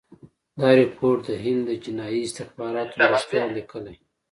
[0.59, 3.95] دا رپوټ د هند د جنايي استخباراتو مرستیال لیکلی.